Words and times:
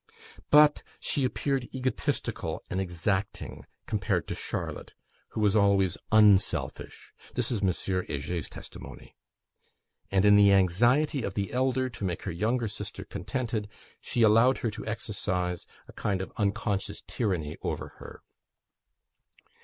But 0.49 0.81
she 0.99 1.23
appeared 1.23 1.65
egotistical 1.75 2.63
and 2.71 2.81
exacting 2.81 3.67
compared 3.85 4.27
to 4.29 4.33
Charlotte, 4.33 4.93
who 5.29 5.41
was 5.41 5.55
always 5.55 5.95
unselfish 6.11 7.13
(this 7.35 7.51
is 7.51 7.61
M. 7.61 7.67
Heger's 8.07 8.49
testimony); 8.49 9.15
and 10.09 10.25
in 10.25 10.35
the 10.35 10.53
anxiety 10.53 11.21
of 11.21 11.35
the 11.35 11.53
elder 11.53 11.87
to 11.87 12.03
make 12.03 12.23
her 12.23 12.31
younger 12.31 12.67
sister 12.67 13.05
contented 13.05 13.69
she 13.99 14.23
allowed 14.23 14.57
her 14.57 14.71
to 14.71 14.83
exercise 14.87 15.67
a 15.87 15.93
kind 15.93 16.19
of 16.19 16.31
unconscious 16.35 17.03
tyranny 17.05 17.59
over 17.61 17.89
her. 17.99 18.23